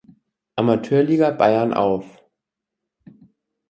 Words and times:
Amateurliga 0.55 1.29
Bayern 1.29 1.73
auf. 1.75 2.23